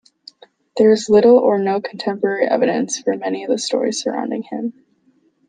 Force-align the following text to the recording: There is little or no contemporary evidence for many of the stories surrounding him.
There 0.77 0.89
is 0.91 1.11
little 1.11 1.37
or 1.37 1.59
no 1.59 1.79
contemporary 1.79 2.47
evidence 2.47 2.97
for 2.99 3.15
many 3.15 3.43
of 3.43 3.51
the 3.51 3.59
stories 3.59 4.01
surrounding 4.01 4.41
him. 4.41 4.73